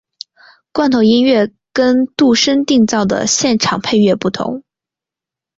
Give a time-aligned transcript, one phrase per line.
[0.73, 4.63] 罐头音乐跟度身订造的现场配乐不同。